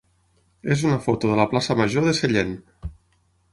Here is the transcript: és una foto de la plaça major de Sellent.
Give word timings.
és 0.75 0.85
una 0.91 0.97
foto 1.03 1.29
de 1.33 1.37
la 1.41 1.47
plaça 1.53 1.77
major 1.83 2.09
de 2.11 2.17
Sellent. 2.23 2.59